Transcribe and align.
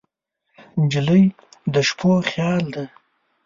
نجلۍ 0.81 1.23
د 1.73 1.75
شپو 1.87 2.11
خیال 2.29 2.63
ده. 2.73 2.83